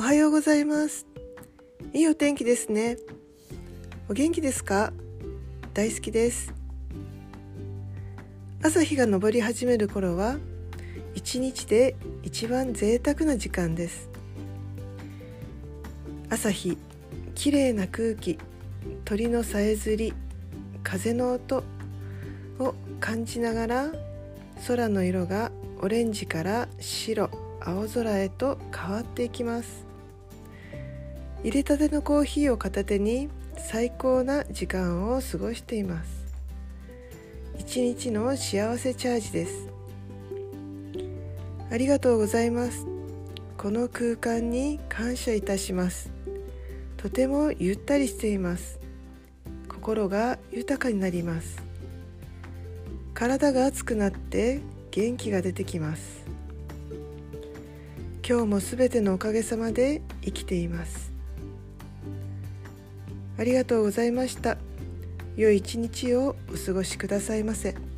[0.00, 1.06] おはようございます。
[1.92, 2.96] いいお天気ですね。
[4.08, 4.94] お元気ですか？
[5.74, 6.54] 大好きです。
[8.62, 10.38] 朝日が昇り始める頃は
[11.14, 14.08] 一日で一番贅沢な時間です。
[16.30, 16.78] 朝日
[17.34, 18.38] 綺麗な空気
[19.04, 20.14] 鳥のさえずり
[20.82, 21.62] 風の音
[22.58, 23.92] を感じながら
[24.66, 27.28] 空の色がオレンジから白
[27.60, 29.89] 青空へと変わっていきます。
[31.42, 36.10] 入れたてのコーヒーを片手に最高な時間を過ごしています。
[37.58, 39.68] 一日の幸せチャージです。
[41.70, 42.86] ありがとうございます。
[43.56, 46.10] この空間に感謝いたします。
[46.98, 48.78] とてもゆったりしています。
[49.66, 51.62] 心が豊かになります。
[53.14, 56.22] 体が熱くなって元気が出てきます。
[58.28, 61.19] 今日もすべてのおかげさまで生きています。
[63.40, 64.58] ありがとうございました
[65.34, 67.89] 良い一日をお過ごしくださいませ。